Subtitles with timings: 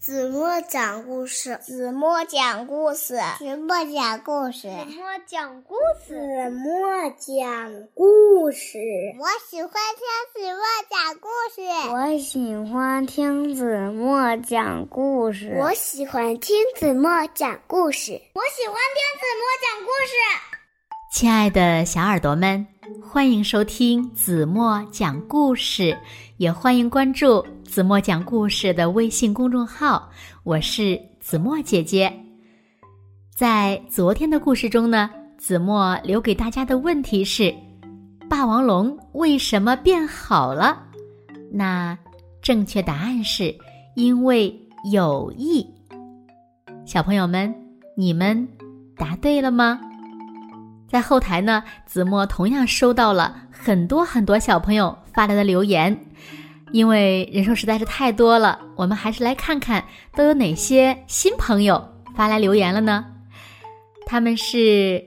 [0.00, 8.78] 子墨讲故事，子墨讲故事，子墨讲故事，子墨讲故事，子墨讲故事。
[9.18, 11.60] 我喜欢听子墨讲故事。
[11.90, 15.54] 我喜欢听子墨讲故事。
[15.60, 18.22] 我喜欢听子墨讲故事。
[18.32, 20.49] 我喜欢听子墨讲故事。
[21.10, 22.64] 亲爱的小耳朵们，
[23.02, 25.98] 欢迎收听子墨讲故事，
[26.36, 30.08] 也欢迎关注子墨讲故事的微信公众号。
[30.44, 32.10] 我是子墨姐姐。
[33.34, 37.52] 在昨天的故事中呢，子墨留给大家的问题是：
[38.28, 40.80] 霸王龙为什么变好了？
[41.52, 41.98] 那
[42.40, 43.52] 正确答案是
[43.96, 44.56] 因为
[44.92, 45.66] 有益。
[46.86, 47.52] 小朋友们，
[47.96, 48.48] 你们
[48.96, 49.80] 答对了吗？
[50.90, 55.96] 在后台呢，子墨同样收到了很多很多小朋友发来的留言，
[56.72, 59.84] 因为人数实在是太多了，我们还是来看看
[60.16, 61.80] 都有哪些新朋友
[62.16, 63.06] 发来留言了呢？
[64.04, 65.00] 他们是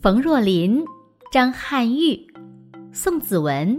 [0.00, 0.82] 冯若琳、
[1.30, 2.18] 张汉玉、
[2.90, 3.78] 宋子文、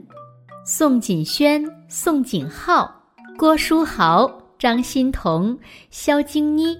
[0.63, 2.93] 宋锦轩、宋景浩、
[3.35, 5.57] 郭书豪、张欣彤、
[5.89, 6.77] 肖晶妮，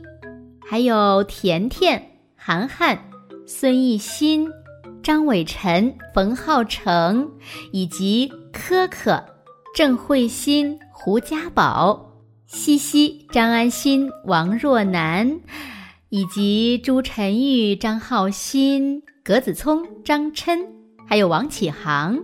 [0.69, 2.95] 还有甜甜、涵涵。
[3.47, 4.49] 孙艺新、
[5.03, 7.29] 张伟晨、冯浩成，
[7.71, 9.23] 以及可可、
[9.75, 12.11] 郑慧欣、胡家宝、
[12.47, 15.41] 西西、张安心、王若楠，
[16.09, 20.66] 以及朱晨玉、张浩鑫、葛子聪、张琛，
[21.07, 22.19] 还有王启航、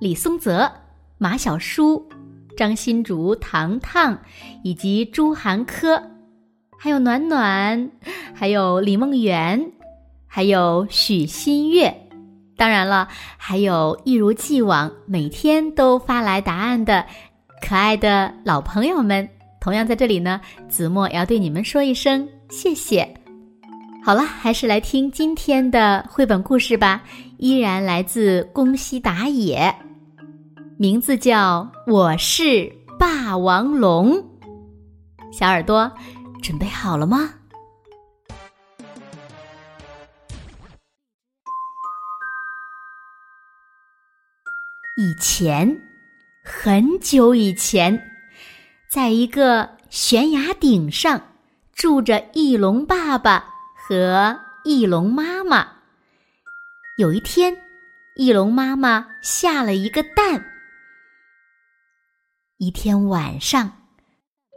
[0.00, 0.68] 李松泽、
[1.16, 2.08] 马小舒、
[2.56, 4.18] 张新竹、糖糖，
[4.64, 6.02] 以及朱涵科，
[6.76, 7.92] 还有暖暖，
[8.34, 9.70] 还有李梦圆。
[10.34, 11.94] 还有许新月，
[12.56, 17.06] 当然了，还有一如既往每天都发来答案的
[17.62, 19.28] 可爱的老朋友们，
[19.60, 23.08] 同样在这里呢，子墨也要对你们说一声谢谢。
[24.04, 27.00] 好了，还是来听今天的绘本故事吧，
[27.38, 29.72] 依然来自宫西达也，
[30.76, 31.62] 名字叫
[31.92, 32.68] 《我是
[32.98, 34.16] 霸王龙》。
[35.30, 35.88] 小耳朵，
[36.42, 37.30] 准备好了吗？
[44.96, 45.82] 以前，
[46.44, 48.12] 很久以前，
[48.88, 51.20] 在一个悬崖顶上，
[51.72, 53.44] 住着翼龙爸爸
[53.74, 55.66] 和翼龙妈妈。
[56.96, 57.56] 有一天，
[58.14, 60.44] 翼龙妈妈下了一个蛋。
[62.58, 63.68] 一天晚上，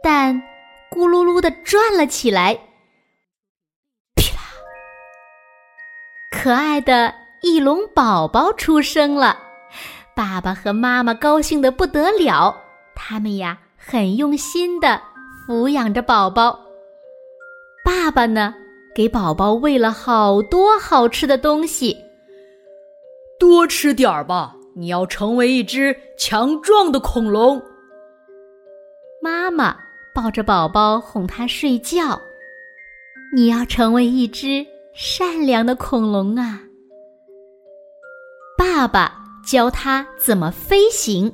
[0.04, 0.40] 蛋
[0.88, 2.54] 咕噜噜的转了起来，
[4.14, 4.42] 噼啦！
[6.30, 7.12] 可爱的
[7.42, 9.47] 翼龙宝宝出生了。
[10.18, 12.52] 爸爸和妈妈高兴的不得了，
[12.92, 15.00] 他们呀很用心的
[15.46, 16.58] 抚养着宝宝。
[17.84, 18.52] 爸爸呢，
[18.92, 21.96] 给宝宝喂了好多好吃的东西。
[23.38, 27.62] 多吃点儿吧，你要成为一只强壮的恐龙。
[29.22, 29.76] 妈妈
[30.12, 32.20] 抱着宝宝哄他睡觉，
[33.32, 36.58] 你要成为一只善良的恐龙啊。
[38.58, 39.27] 爸爸。
[39.48, 41.32] 教它怎么飞行。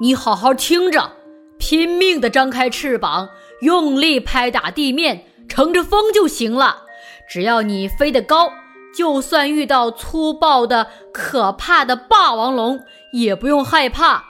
[0.00, 1.10] 你好好听着，
[1.58, 3.28] 拼命的张开翅膀，
[3.62, 6.84] 用力拍打地面，乘着风就行了。
[7.28, 8.52] 只要你飞得高，
[8.94, 12.80] 就算遇到粗暴的、可怕的霸王龙，
[13.12, 14.24] 也不用害怕。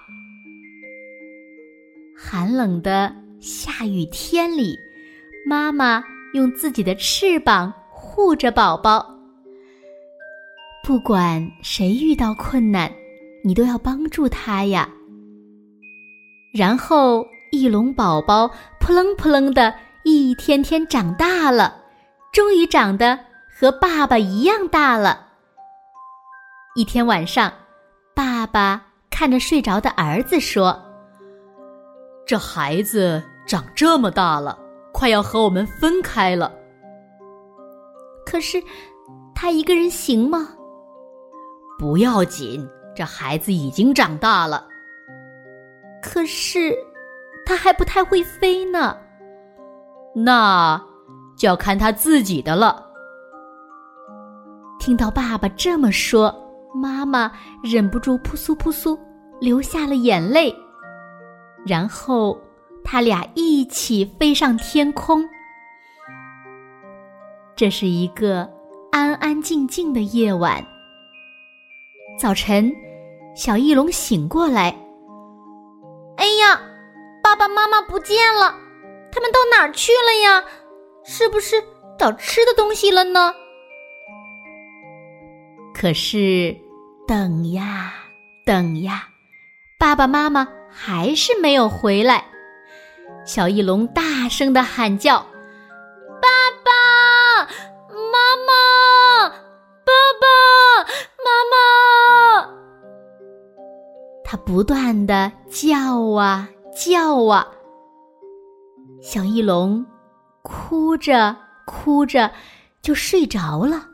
[2.16, 4.78] 寒冷的下雨天里，
[5.46, 6.02] 妈妈
[6.32, 9.19] 用自己的翅膀护着宝宝。
[10.90, 12.90] 不管谁遇到困难，
[13.44, 14.88] 你都要帮助他呀。
[16.52, 21.80] 然后，翼龙宝宝扑棱扑棱的一天天长大了，
[22.32, 23.16] 终于长得
[23.56, 25.28] 和爸爸一样大了。
[26.74, 27.52] 一天晚上，
[28.12, 30.76] 爸爸看着睡着的儿子说
[32.26, 34.58] ：“这孩子长这么大了，
[34.92, 36.52] 快要和我们分开了。
[38.26, 38.60] 可是，
[39.36, 40.48] 他一个人行吗？”
[41.80, 44.68] 不要紧，这孩子已经长大了。
[46.02, 46.76] 可是，
[47.46, 48.94] 他还不太会飞呢。
[50.14, 50.78] 那
[51.38, 52.86] 就要看他自己的了。
[54.78, 56.30] 听到爸爸这么说，
[56.74, 57.32] 妈妈
[57.64, 58.98] 忍不住扑簌扑簌
[59.40, 60.54] 流下了眼泪。
[61.64, 62.38] 然后，
[62.84, 65.26] 他俩一起飞上天空。
[67.56, 68.46] 这是一个
[68.92, 70.62] 安安静静的夜晚。
[72.20, 72.70] 早晨，
[73.34, 74.76] 小翼龙醒过来。
[76.18, 76.60] 哎呀，
[77.22, 78.54] 爸爸妈妈不见了，
[79.10, 80.44] 他们到哪儿去了呀？
[81.02, 81.64] 是不是
[81.98, 83.34] 找吃的东西了呢？
[85.72, 86.54] 可是，
[87.08, 87.94] 等呀
[88.44, 89.08] 等呀，
[89.78, 92.26] 爸爸妈妈还是没有回来。
[93.24, 95.24] 小翼龙大声的喊叫
[104.30, 107.44] ：“他不断的叫啊叫啊。
[109.02, 109.84] 小翼龙
[110.42, 111.36] 哭着
[111.66, 112.32] 哭着
[112.80, 113.88] 就睡着了。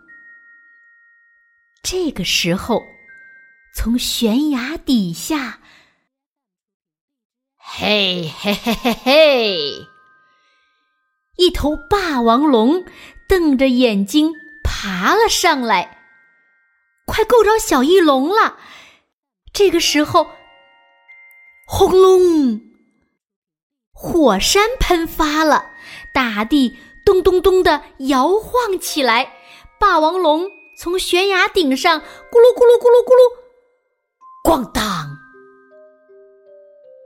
[1.82, 2.82] 这个时候，
[3.74, 5.58] 从悬崖底下。
[7.56, 9.86] 嘿嘿嘿嘿嘿！
[11.38, 12.84] 一头霸王龙
[13.26, 15.96] 瞪着眼睛爬了上来，
[17.06, 18.58] 快够着小翼龙了。
[19.56, 20.28] 这个时候，
[21.66, 22.60] 轰隆！
[23.90, 25.70] 火山喷发了，
[26.12, 26.76] 大地
[27.06, 29.32] 咚咚咚的摇晃起来。
[29.80, 35.16] 霸王龙从悬崖顶上咕噜咕噜咕噜咕噜，咣当！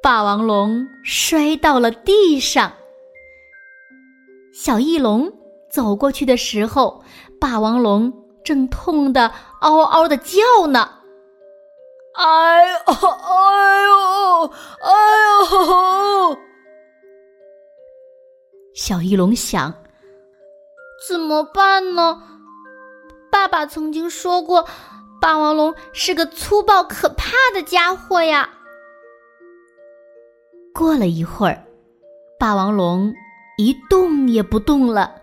[0.02, 2.73] 霸王龙摔到了地上，
[4.52, 5.32] 小翼龙
[5.70, 7.05] 走过去的时候，
[7.41, 8.12] 霸王龙
[8.44, 10.97] 正痛得嗷嗷的叫呢。
[12.15, 14.47] 哎呦哎呦
[14.83, 14.91] 哎
[16.31, 16.39] 呦！
[18.75, 19.73] 小翼龙想：
[21.09, 22.23] 怎么办呢？
[23.31, 24.67] 爸爸曾经说过，
[25.21, 28.49] 霸王龙是个粗暴可怕的家伙呀。
[30.75, 31.65] 过了一会儿，
[32.39, 33.15] 霸王龙
[33.57, 35.15] 一动也不动了。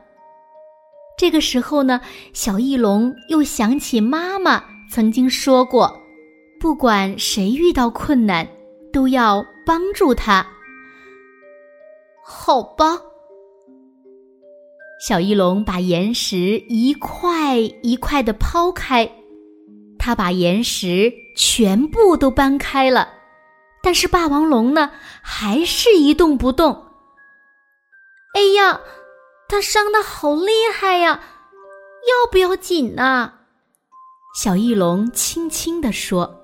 [1.17, 1.99] 这个时候呢，
[2.31, 5.99] 小翼龙又想起妈妈曾经说过，
[6.59, 8.47] 不管谁遇到困难，
[8.91, 10.45] 都要帮助他。
[12.23, 12.99] 好吧，
[14.99, 16.37] 小翼龙把岩石
[16.67, 19.09] 一块一块的抛开，
[19.99, 23.07] 他把岩石全部都搬开了。
[23.83, 26.73] 但是霸王龙呢，还是一动不动。
[28.33, 28.81] 哎呀，
[29.47, 31.21] 它伤的好厉害呀！
[32.07, 33.33] 要不要紧呢？
[34.35, 36.36] 小翼龙轻轻地说。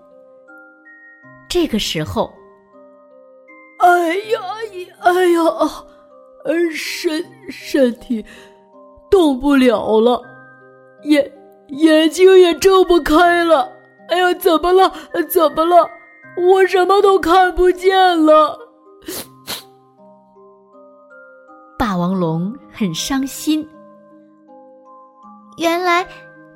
[1.53, 2.33] 这个时候，
[3.77, 4.41] 哎呀，
[5.01, 5.43] 哎呀，
[6.45, 8.25] 呃身身体
[9.11, 10.19] 动不了了，
[11.03, 11.31] 眼
[11.67, 13.71] 眼睛也睁不开了。
[14.09, 14.91] 哎呀，怎么了？
[15.29, 15.87] 怎么了？
[16.37, 17.95] 我什么都看不见
[18.25, 18.57] 了。
[21.77, 23.69] 霸王龙很伤心。
[25.57, 26.03] 原来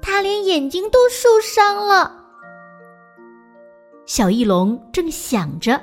[0.01, 2.16] 他连眼睛都受伤了。
[4.07, 5.81] 小翼龙正想着，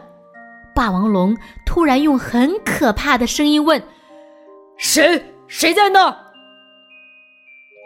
[0.74, 1.36] 霸王龙
[1.66, 3.86] 突然用很可怕的声音问
[4.78, 5.22] ：“谁？
[5.46, 6.16] 谁在那儿？”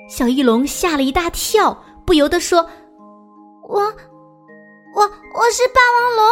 [0.09, 2.71] 小翼龙吓了一大跳，不由得说
[3.69, 3.83] ：“我。”
[4.95, 6.25] 我我是霸王龙，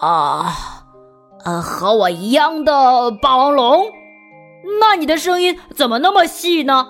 [0.00, 0.54] 啊，
[1.44, 3.92] 呃，和我一样的霸王龙，
[4.80, 6.86] 那你的声音怎么那么细呢？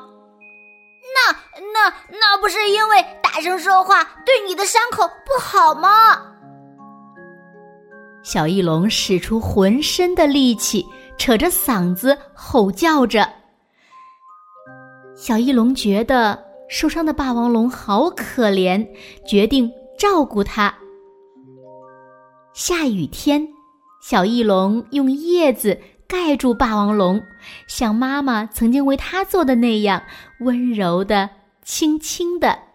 [1.15, 1.33] 那
[1.73, 3.05] 那那不是因为
[3.37, 5.89] 大声说话对你的伤口不好吗？
[8.23, 10.83] 小翼龙使出浑身的力气，
[11.19, 13.29] 扯着嗓子吼叫着。
[15.15, 16.47] 小翼龙觉得。
[16.69, 18.85] 受伤的霸王龙好可怜，
[19.25, 20.75] 决定照顾它。
[22.55, 23.47] 下雨天，
[24.01, 25.79] 小翼龙用叶子
[26.09, 27.23] 盖住霸王龙，
[27.69, 30.03] 像妈妈曾经为它做的那样，
[30.41, 31.29] 温柔的、
[31.63, 32.66] 轻轻的。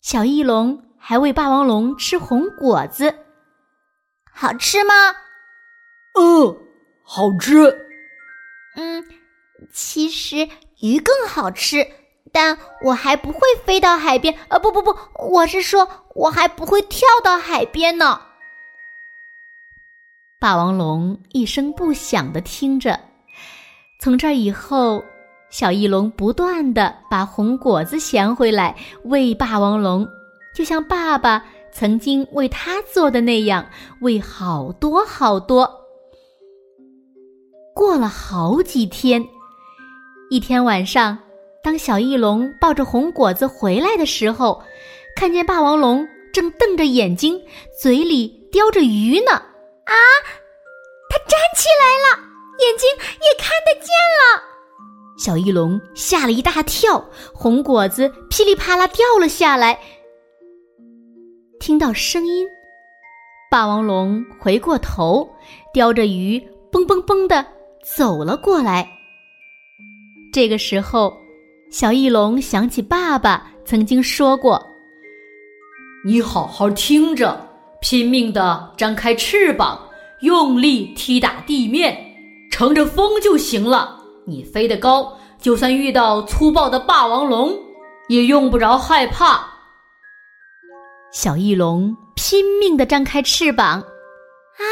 [0.00, 3.14] 小翼龙还喂霸王龙吃红果子，
[4.32, 4.94] 好吃吗？
[6.14, 6.56] 嗯，
[7.02, 7.86] 好吃。
[8.76, 9.04] 嗯，
[9.72, 10.48] 其实
[10.80, 11.86] 鱼更好吃。
[12.30, 14.94] 但我还不会飞到海边，呃，不不不，
[15.30, 18.20] 我是说，我还不会跳到海边呢。
[20.38, 23.00] 霸王龙一声不响的听着，
[23.98, 25.02] 从这以后，
[25.50, 30.06] 小翼龙不断的把红果子衔回来喂霸王龙，
[30.54, 33.66] 就像爸爸曾经为他做的那样，
[34.00, 35.70] 喂好多好多。
[37.74, 39.26] 过了好几天，
[40.30, 41.18] 一天晚上。
[41.62, 44.62] 当小翼龙抱着红果子回来的时候，
[45.16, 47.40] 看见霸王龙正瞪着眼睛，
[47.78, 49.32] 嘴里叼着鱼呢。
[49.32, 49.94] 啊！
[51.10, 52.24] 它站起来了，
[52.60, 54.47] 眼睛也看得见了。
[55.18, 59.76] 小翼龙吓了一大跳，红果子噼里啪啦掉了下来。
[61.58, 62.46] 听到声音，
[63.50, 65.28] 霸王龙回过头，
[65.74, 67.44] 叼着鱼蹦蹦蹦的
[67.82, 68.88] 走了过来。
[70.32, 71.12] 这个时候，
[71.68, 74.64] 小翼龙想起爸爸曾经说过
[76.06, 77.44] ：“你好好听着，
[77.80, 79.80] 拼命的张开翅膀，
[80.20, 81.98] 用力踢打地面，
[82.52, 83.97] 乘着风就行了。
[84.28, 87.58] 你飞得高，就算遇到粗暴的霸王龙，
[88.08, 89.48] 也用不着害怕。”
[91.10, 94.64] 小翼龙拼命的张开翅膀，啊，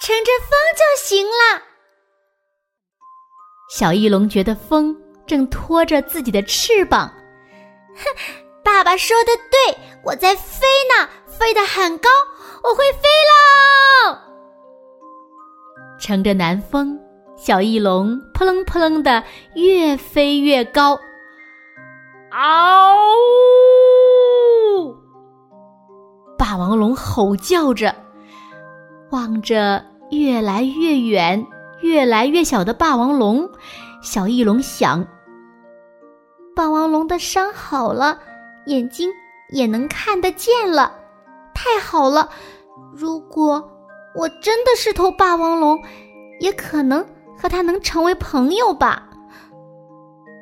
[0.00, 1.62] 乘着风就行了。
[3.70, 7.08] 小翼龙觉得风正拖着自己的翅膀，
[7.94, 8.04] 哼，
[8.64, 12.08] 爸爸说的对，我在飞呢，飞得很高，
[12.64, 14.18] 我会飞喽！
[16.00, 16.98] 乘着南风，
[17.36, 19.22] 小翼龙扑棱扑棱的
[19.54, 20.98] 越飞越高，
[22.30, 22.96] 嗷！
[26.38, 27.94] 霸王龙吼叫着，
[29.10, 31.46] 望着越来越远、
[31.82, 33.48] 越来越小的霸王龙，
[34.02, 35.06] 小翼龙想：
[36.54, 38.18] 霸王龙的伤好了，
[38.66, 39.10] 眼睛
[39.50, 40.90] 也能看得见了，
[41.54, 42.30] 太好了！
[42.94, 43.62] 如果
[44.14, 45.78] 我真的是头霸王龙，
[46.40, 47.04] 也可能
[47.46, 49.08] 和它能成为朋友吧。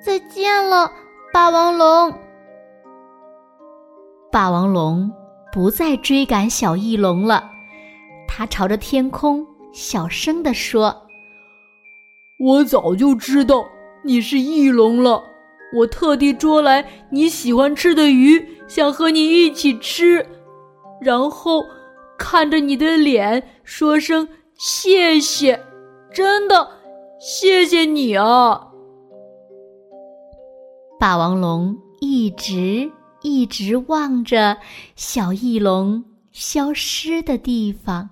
[0.03, 0.91] 再见了，
[1.35, 2.19] 霸王龙！
[4.33, 5.13] 霸王龙。
[5.53, 7.45] 不再追赶小翼龙了，
[8.27, 11.03] 他朝着天空小声地说
[12.41, 13.65] ：“我早就知道
[14.03, 15.23] 你是翼龙了，
[15.77, 20.27] 我特地捉来你喜欢吃的鱼，想和你一起吃，
[21.01, 21.63] 然后
[22.19, 25.63] 看着你的脸说声谢谢，
[26.13, 26.69] 真的
[27.27, 28.69] 谢谢你啊！”
[31.01, 32.93] 霸王龙一直。
[33.27, 34.59] 一直望着
[34.97, 38.11] 小翼龙消失的地方。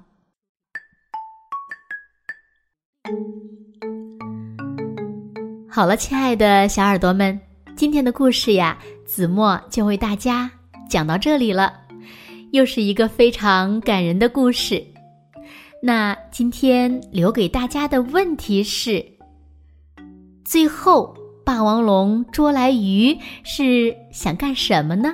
[5.69, 7.39] 好了，亲爱的小耳朵们，
[7.77, 10.51] 今天的故事呀，子墨就为大家
[10.89, 11.75] 讲到这里了。
[12.53, 14.83] 又是一个非常感人的故事。
[15.85, 19.05] 那今天留给大家的问题是：
[20.45, 21.15] 最后。
[21.45, 25.13] 霸王龙捉来鱼是想干什么呢？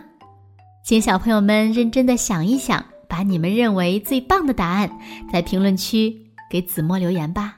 [0.84, 4.90] 请小朋友们认真的想一想，把你们认为最棒的答案
[5.32, 6.14] 在评论区
[6.50, 7.56] 给子墨留言吧。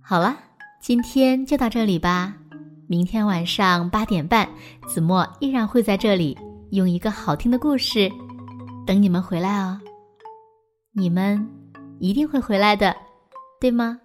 [0.00, 0.34] 好了，
[0.80, 2.34] 今天就到这里吧。
[2.86, 4.48] 明天晚上八点半，
[4.86, 6.34] 子墨依然会在这里
[6.70, 8.10] 用一个好听的故事
[8.86, 9.78] 等你们回来哦。
[10.96, 11.44] 你们
[11.98, 12.94] 一定会回来的，
[13.60, 13.98] 对吗？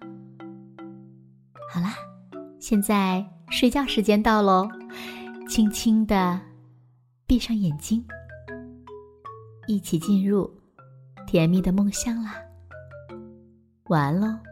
[1.72, 1.94] 好啦。
[2.58, 4.68] 现在睡觉时间到喽，
[5.48, 6.38] 轻轻的
[7.26, 8.04] 闭上眼睛，
[9.66, 10.50] 一起进入
[11.26, 12.34] 甜蜜的梦乡啦。
[13.84, 14.49] 晚安喽。